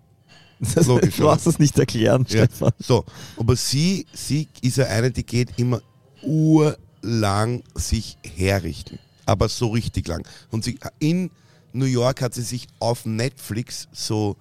[0.74, 2.46] Das, Logisch, du brauchst das nicht erklären, Ja.
[2.46, 2.72] Stefan.
[2.80, 3.06] So,
[3.38, 5.82] aber sie, sie ist ja eine, die geht immer
[6.24, 8.98] urlang sich herrichten.
[9.28, 10.26] Aber so richtig lang.
[10.50, 11.30] Und sie, in
[11.74, 14.36] New York hat sie sich auf Netflix so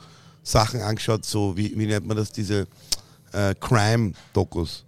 [0.46, 2.66] Sachen angeschaut, so wie, wie nennt man das, diese
[3.32, 4.85] äh, Crime-Dokus.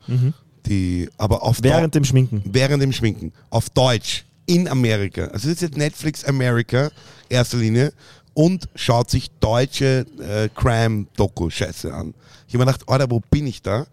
[0.66, 2.42] Die, aber auf Während dem Schminken.
[2.44, 3.32] während dem Schminken.
[3.50, 4.24] Auf Deutsch.
[4.46, 5.24] In Amerika.
[5.24, 6.90] Also das ist jetzt Netflix America,
[7.28, 7.92] erster Linie.
[8.32, 12.14] Und schaut sich deutsche äh, Crime-Doku-Scheiße an.
[12.46, 13.86] Ich habe mir gedacht, Alter, wo bin ich da?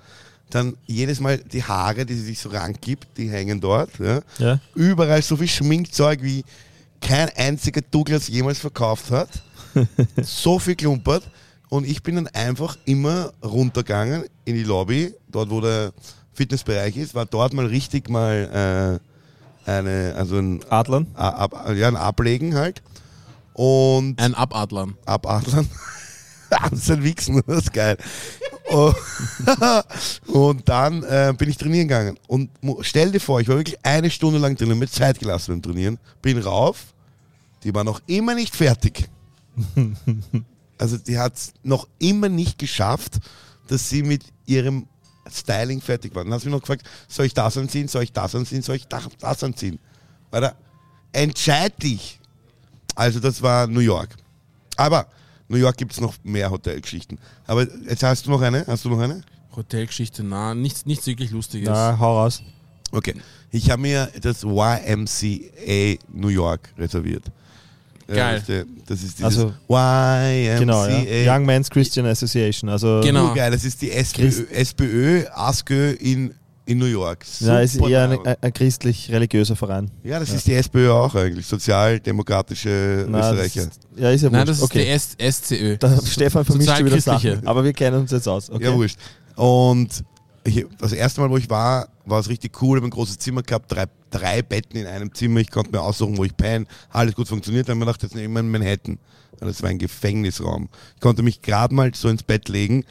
[0.51, 3.89] Dann jedes Mal die Haare, die sie sich so rangibt, die hängen dort.
[3.99, 4.21] Ja.
[4.37, 4.59] Ja.
[4.75, 6.45] Überall so viel Schminkzeug, wie
[7.01, 9.29] kein einziger Douglas jemals verkauft hat.
[10.21, 11.23] so viel klumpert.
[11.69, 15.93] Und ich bin dann einfach immer runtergegangen in die Lobby, dort wo der
[16.33, 18.99] Fitnessbereich ist, war dort mal richtig mal
[19.67, 21.07] äh, eine, also ein, Adlern.
[21.15, 22.81] Ab, ja, ein Ablegen halt.
[23.53, 24.95] Und Ein Abadlern.
[25.05, 25.69] abatmen.
[26.49, 27.97] Amsel wichsen, das ist geil.
[28.69, 28.95] Und-
[30.27, 32.17] und dann äh, bin ich trainieren gegangen.
[32.27, 32.49] Und
[32.81, 35.97] stell dir vor, ich war wirklich eine Stunde lang drinnen, mit Zeit gelassen beim Trainieren.
[36.21, 36.93] Bin rauf,
[37.63, 39.07] die war noch immer nicht fertig.
[40.77, 43.19] Also die hat es noch immer nicht geschafft,
[43.67, 44.87] dass sie mit ihrem
[45.31, 46.23] Styling fertig war.
[46.23, 48.75] Dann hat sie mich noch gefragt, soll ich das anziehen, soll ich das anziehen, soll
[48.75, 49.79] ich das, anziehen?
[50.31, 50.53] Weil
[51.11, 52.19] entscheid dich.
[52.95, 54.15] Also das war New York.
[54.77, 55.07] Aber
[55.47, 57.19] New York gibt es noch mehr Hotelgeschichten.
[57.47, 58.65] Aber jetzt hast du noch eine?
[58.67, 59.23] Hast du noch eine?
[59.55, 61.69] Hotelgeschichte, na, nichts, nichts wirklich Lustiges.
[61.69, 62.43] Na, hau raus.
[62.91, 63.15] Okay.
[63.51, 67.25] Ich habe mir das YMCA New York reserviert.
[68.07, 68.43] Geil.
[68.85, 70.59] Das ist dieses Also, YMCA.
[70.59, 71.35] Genau, ja.
[71.35, 72.69] Young Men's Christian Association.
[72.69, 73.29] Also, Genau.
[73.29, 76.33] Urgeil, das ist die SPÖ, SPÖ ASKÖ in,
[76.65, 77.25] in New York.
[77.39, 78.37] ja, ist Super eher ein, geil.
[78.41, 79.89] ein, christlich-religiöser Verein.
[80.03, 81.45] ja, das ist die SPÖ auch eigentlich.
[81.47, 83.61] Sozialdemokratische Na, das Österreicher.
[83.69, 84.49] ist, ja, ist ja Nein, wurscht.
[84.49, 84.83] das ist okay.
[85.19, 85.77] die S SCÖ.
[85.77, 87.35] Da, Stefan vermischt schon wieder Sozialchristliche.
[87.37, 87.47] Sachen.
[87.47, 88.49] Aber wir kennen uns jetzt aus.
[88.49, 88.65] Okay.
[88.65, 88.97] Ja, wurscht.
[89.35, 90.03] Und
[90.45, 92.77] ich, das erste Mal, wo ich war, war es richtig cool.
[92.77, 95.39] Ich habe ein großes Zimmer gehabt, drei, drei Betten in einem Zimmer.
[95.39, 96.65] Ich konnte mir aussuchen, wo ich penne.
[96.89, 97.67] Alles gut funktioniert.
[97.67, 98.99] Dann habe ich mir gedacht, jetzt nehmen wir in Manhattan.
[99.39, 100.69] Das war ein Gefängnisraum.
[100.95, 102.85] Ich konnte mich gerade mal so ins Bett legen,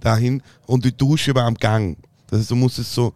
[0.00, 0.42] dahin.
[0.66, 1.98] Und die Dusche war am Gang.
[2.28, 3.12] Das heißt, du musstest so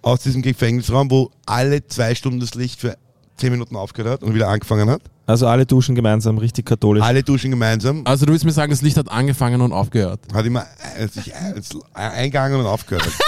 [0.00, 2.96] aus diesem Gefängnisraum, wo alle zwei Stunden das Licht für
[3.38, 5.00] zehn Minuten aufgehört hat und wieder angefangen hat.
[5.26, 7.02] Also alle duschen gemeinsam, richtig katholisch.
[7.02, 8.02] Alle duschen gemeinsam.
[8.04, 10.20] Also du willst mir sagen, das Licht hat angefangen und aufgehört.
[10.32, 10.66] Hat immer
[10.98, 11.54] äh, sich äh,
[11.94, 13.08] eingegangen und aufgehört.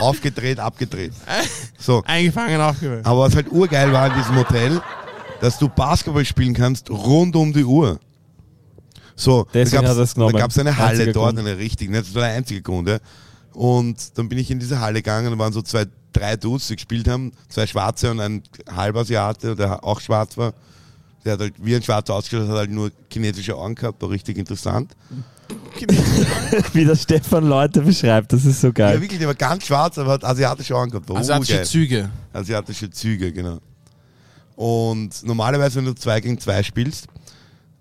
[0.00, 1.12] Aufgedreht, abgedreht.
[1.78, 2.02] So.
[2.06, 3.06] Eingefangen, aufgehört.
[3.06, 4.82] Aber was halt urgeil war in diesem Hotel,
[5.40, 7.98] dass du Basketball spielen kannst rund um die Uhr.
[9.14, 10.34] So, Deswegen da hat er es genommen.
[10.34, 11.48] Da gab es eine Halle Einziger dort, Grund.
[11.48, 12.88] eine richtige, das war der einzige Grund.
[12.88, 12.98] Ja.
[13.56, 16.76] Und dann bin ich in diese Halle gegangen, da waren so zwei, drei Dudes, die
[16.76, 20.52] gespielt haben, zwei Schwarze und ein Halbasiate, der auch schwarz war.
[21.24, 24.36] Der hat halt wie ein Schwarzer ausgeschaut, hat halt nur chinesische Augen gehabt, war richtig
[24.36, 24.94] interessant.
[26.72, 29.00] Wie der Stefan Leute beschreibt, das ist so Ja, geil.
[29.00, 31.08] wirklich, der war ganz schwarz, aber hat asiatische Augen gehabt.
[31.08, 31.66] War Asiatische urgeil.
[31.66, 32.10] Züge.
[32.32, 33.58] Asiatische Züge, genau.
[34.56, 37.06] Und normalerweise, wenn du 2 gegen 2 spielst,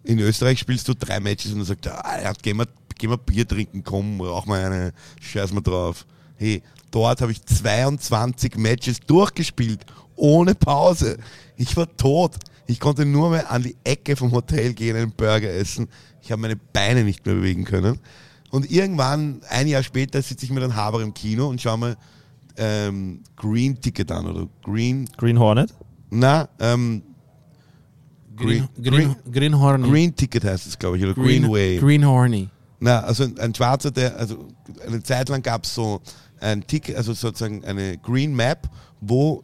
[0.03, 2.53] in Österreich spielst du drei Matches und dann sagt er, ah, ja, geh,
[2.95, 6.05] mal, geh mal Bier trinken, komm, rauch mal eine, scheiß mal drauf.
[6.37, 11.17] Hey, dort habe ich 22 Matches durchgespielt, ohne Pause.
[11.57, 12.35] Ich war tot.
[12.67, 15.87] Ich konnte nur mehr an die Ecke vom Hotel gehen, einen Burger essen.
[16.21, 17.99] Ich habe meine Beine nicht mehr bewegen können.
[18.49, 21.97] Und irgendwann, ein Jahr später, sitze ich mit einem Haber im Kino und schaue mir
[22.57, 25.73] ähm, Green Ticket an oder Green, Green Hornet?
[26.09, 27.03] na, ähm,
[28.35, 29.89] Green, Green- Green, Green Horny.
[29.89, 31.77] Green Ticket heißt es, glaube ich, oder Greenway.
[31.77, 32.49] Green Horny.
[32.85, 34.47] Na, also ein, Schwarzer, der, also
[34.85, 36.01] eine Zeit lang gab es so
[36.39, 38.69] ein Ticket, also sozusagen eine Green Map,
[39.01, 39.43] wo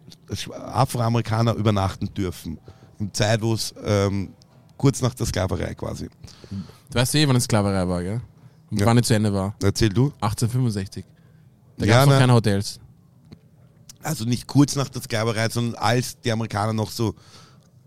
[0.74, 2.60] Afroamerikaner übernachten dürfen.
[3.00, 4.34] In Zeit, wo es ähm,
[4.78, 6.08] kurz nach der Sklaverei quasi.
[6.52, 8.22] Du weißt eh, wann es Sklaverei war, gell?
[8.70, 8.86] Und Ja.
[8.86, 9.56] wann es zu Ende war.
[9.64, 10.14] Erzähl du.
[10.22, 11.04] 1865.
[11.78, 12.20] Da Ja, gab es noch ne.
[12.20, 12.80] keine Hotels.
[14.04, 17.16] Also nicht kurz nach der Sklaverei, sondern als die Amerikaner noch so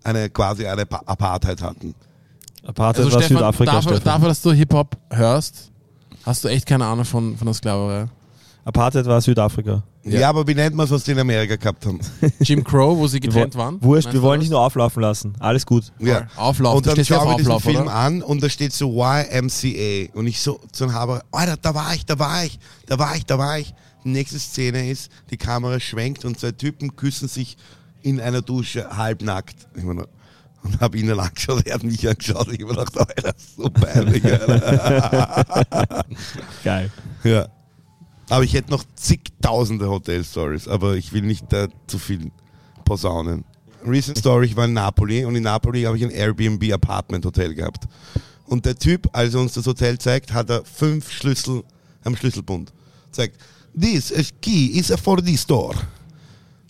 [0.03, 1.95] eine quasi eine Pa- Apartheid hatten.
[2.65, 4.05] Apartheid Also war Stefan, Südafrika, dafür, Stefan.
[4.05, 5.71] dafür, dass du Hip-Hop hörst,
[6.25, 8.07] hast du echt keine Ahnung von, von der Sklaverei.
[8.65, 9.83] Apartheid war Südafrika.
[10.05, 10.29] Ja, Ja.
[10.31, 12.01] aber wie nennt man es, was die in Amerika gehabt haben?
[12.41, 13.77] Jim Crow, wo sie getrennt waren.
[13.83, 15.35] Wurscht, Meinst wir wollen dich nur auflaufen lassen.
[15.39, 15.93] Alles gut.
[15.99, 16.27] Ja.
[16.37, 16.79] Auflaufen.
[16.79, 17.95] Und dann schauen auf wir diesen Film oder?
[17.95, 20.13] an und da steht so YMCA.
[20.15, 23.15] Und ich so zu einem Haber, Alter, da war ich, da war ich, da war
[23.17, 23.75] ich, da war ich.
[24.05, 27.57] Die nächste Szene ist, die Kamera schwenkt und zwei Typen küssen sich
[28.03, 29.57] in einer Dusche halbnackt.
[29.77, 30.07] Ich meine,
[30.65, 32.49] und habe ihn dann angeschaut, er hat mich angeschaut.
[32.53, 34.23] Ich habe gedacht, Alter, so peinlich.
[36.65, 36.91] Geil.
[37.23, 37.49] ja.
[38.31, 42.33] Aber ich hätte noch zigtausende Hotel-Stories, aber ich will nicht da zu viel
[42.85, 43.45] posaunen.
[43.85, 47.85] Recent Story, ich war in Napoli und in Napoli habe ich ein Airbnb-Apartment-Hotel gehabt.
[48.47, 51.63] Und der Typ, als er uns das Hotel zeigt, hat er fünf Schlüssel
[52.03, 52.73] am Schlüsselbund.
[53.11, 53.39] Zeigt,
[53.79, 55.75] this is key is for this door.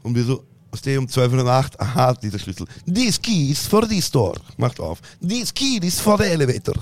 [0.03, 0.45] Und wir so,
[0.77, 2.67] stehe um 12 Uhr Nacht, aha, dieser Schlüssel.
[2.87, 4.35] This key is for this door.
[4.57, 5.01] Macht auf.
[5.21, 6.75] This key is for the elevator.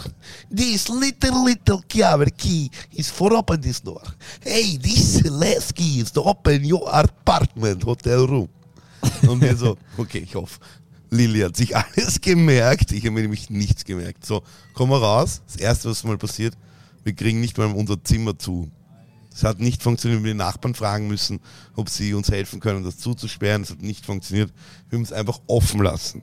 [0.54, 4.02] This little, little clever key is for open this door.
[4.40, 8.48] Hey, this last key is to open your apartment, hotel room.
[9.26, 10.58] Und wir so, okay, ich hoffe,
[11.10, 12.92] Lilly hat sich alles gemerkt.
[12.92, 14.24] Ich habe mir nämlich nichts gemerkt.
[14.24, 14.42] So,
[14.74, 15.42] kommen wir raus.
[15.46, 16.54] Das erste, was mal passiert,
[17.04, 18.70] wir kriegen nicht mal unser Zimmer zu.
[19.34, 21.40] Es hat nicht funktioniert, wir haben die Nachbarn fragen müssen,
[21.74, 23.62] ob sie uns helfen können, das zuzusperren.
[23.62, 24.52] Es hat nicht funktioniert.
[24.88, 26.22] Wir haben es einfach offen lassen.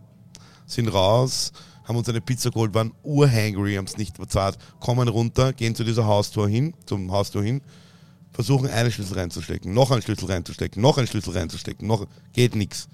[0.66, 1.52] Sind raus,
[1.90, 5.84] haben uns eine Pizza geholt, waren urhangry, haben es nicht bezahlt, kommen runter, gehen zu
[5.84, 7.62] dieser Haustor hin, zum Haustor hin,
[8.32, 12.88] versuchen einen Schlüssel reinzustecken, noch einen Schlüssel reinzustecken, noch einen Schlüssel reinzustecken, noch geht nix.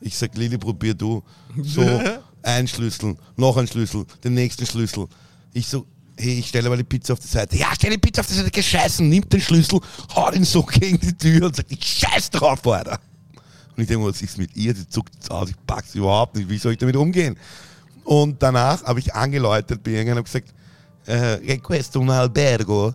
[0.00, 1.22] Ich sag, Lili, probier du.
[1.62, 1.82] So,
[2.42, 5.06] ein Schlüssel, noch ein Schlüssel, den nächsten Schlüssel.
[5.54, 5.86] Ich so,
[6.18, 7.56] hey, ich stelle aber die Pizza auf die Seite.
[7.56, 9.80] Ja, stell die Pizza auf die Seite, gescheißen, nimmt den Schlüssel,
[10.14, 12.98] haut ihn so gegen die Tür und sagt, ich scheiß drauf, Alter.
[13.76, 14.74] Und ich denke mir, was ist mit ihr?
[14.74, 17.36] Sie zuckt jetzt aus, ich pack's überhaupt nicht, wie soll ich damit umgehen?
[18.04, 20.54] Und danach habe ich angeläutet bei irgendeinem und gesagt,
[21.06, 22.94] eh, questo un albergo?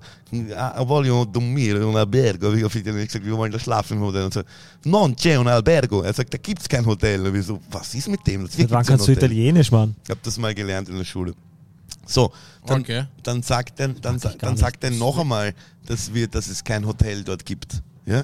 [0.56, 2.54] Ah, voglio dormire in un albergo.
[2.54, 4.24] Ich habe gesagt, wir wollen da schlafen im Hotel.
[4.24, 4.44] Und so,
[4.86, 6.02] non c'è un albergo.
[6.02, 7.26] Er sagt, da gibt's kein Hotel.
[7.26, 8.46] Und wir so, was ist mit dem?
[8.46, 9.96] Das Seit wann kannst du Italienisch, Mann?
[10.04, 11.34] Ich habe das mal gelernt in der Schule.
[12.06, 12.32] So,
[12.66, 13.06] dann, Okay.
[13.24, 15.54] dann sagt er, dann, dann sagt er noch einmal,
[15.86, 17.82] dass, wir, dass es kein Hotel dort gibt.
[18.06, 18.24] Ja?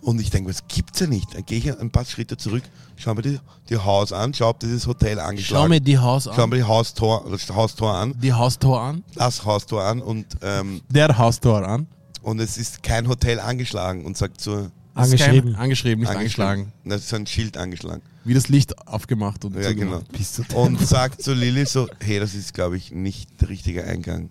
[0.00, 1.32] Und ich denke, was gibt's ja nicht?
[1.32, 2.64] Dann gehe ich ein paar Schritte zurück,
[2.96, 6.24] schau mir die, die Haus an, schau, ob dieses Hotel angeschlagen Schau mir die Haus
[6.24, 6.50] Schau an.
[6.50, 9.04] mir die Haustor, das Haustor an, Die Haustor an.
[9.14, 11.86] das Haustor an und, ähm, Der Haustor an.
[12.22, 15.54] und es ist kein Hotel angeschlagen und sagt Das kein- Angeschrieben.
[15.56, 16.72] Angeschrieben, nicht angeschlagen.
[16.84, 18.02] Das ist ein Schild angeschlagen.
[18.24, 19.98] Wie das Licht aufgemacht und Ja, genau.
[19.98, 20.12] zugemacht.
[20.12, 23.84] Bist du Und sagt zu Lilly so, hey, das ist, glaube ich, nicht der richtige
[23.84, 24.28] Eingang.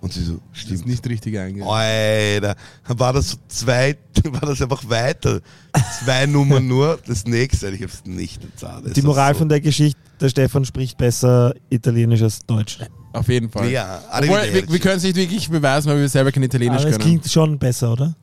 [0.00, 0.80] Und sie so, Das stimmt.
[0.80, 1.72] ist nicht richtig eingegangen.
[1.72, 2.56] Alter,
[2.88, 5.40] war das so zwei, war das einfach weiter.
[6.04, 8.84] Zwei Nummern nur, das nächste, ich hab's nicht bezahlt.
[8.86, 12.78] Es Die Moral so, von der Geschichte, der Stefan spricht besser Italienisch als Deutsch.
[13.12, 13.70] Auf jeden Fall.
[13.70, 16.90] Ja, Obwohl, wir, wir können es nicht wirklich beweisen, weil wir selber kein Italienisch Aber
[16.90, 17.08] es können.
[17.20, 18.14] klingt schon besser, oder?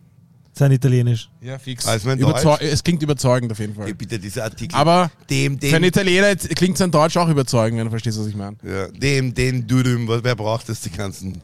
[0.60, 1.30] Sein Italienisch.
[1.40, 1.86] ja, fix.
[1.88, 2.64] Als mein Überzeu Deutsch.
[2.64, 3.86] es klingt überzeugend auf jeden Fall.
[3.86, 4.76] Hey, bitte dieser Artikel.
[4.76, 8.28] Aber dem, für einen dem, Italiener klingt sein Deutsch auch überzeugend, wenn du verstehst, was
[8.28, 8.58] ich meine.
[8.64, 11.42] ja, dem, den, Dürüm, wer braucht das, die ganzen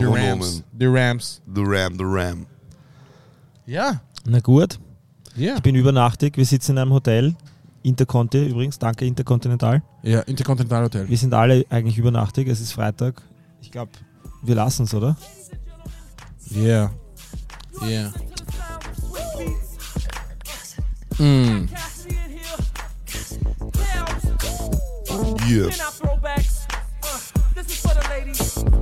[0.00, 0.16] Die Rams.
[0.18, 0.62] Pronomen?
[0.72, 1.40] Die Rams.
[1.54, 2.46] The Ram, the Ram.
[3.66, 4.00] Ja.
[4.26, 4.80] Na gut,
[5.36, 5.54] Ja.
[5.54, 6.36] ich bin übernachtig.
[6.36, 7.36] Wir sitzen in einem Hotel.
[7.84, 8.80] Interconti übrigens.
[8.80, 9.80] Danke, Intercontinental.
[10.02, 11.08] Ja, Intercontinental Hotel.
[11.08, 12.48] Wir sind alle eigentlich übernachtig.
[12.48, 13.22] Es ist Freitag.
[13.62, 13.92] Ich glaube,
[14.42, 15.16] wir lassen es, oder?
[16.52, 16.90] Yeah.
[17.86, 18.12] Yeah.
[21.18, 21.70] Mm.
[25.48, 25.70] Yeah.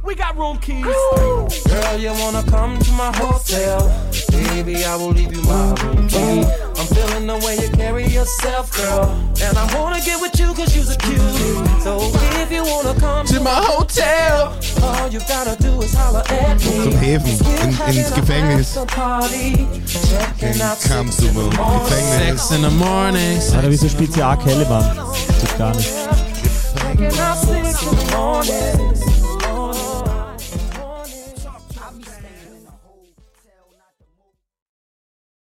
[0.02, 0.84] We got room keys.
[0.84, 4.10] Girl, you wanna come to my hotel?
[4.30, 6.73] Baby, I will leave you my room key.
[6.94, 9.10] I'm feeling the way you carry yourself, girl.
[9.42, 11.80] And I wanna get with you cause you're a cutie.
[11.82, 11.98] So
[12.40, 16.84] if you wanna come to my hotel, all you gotta do is holler at me.
[16.84, 18.74] Zum Häfen, in, ins Gefängnis.
[20.88, 21.50] Kam zu mir.
[21.50, 22.48] Gefängnis.
[22.48, 23.40] Six in the morning.
[23.54, 24.84] Alter, wie so Spezial Caliban.
[24.96, 25.90] Das geht gar nicht.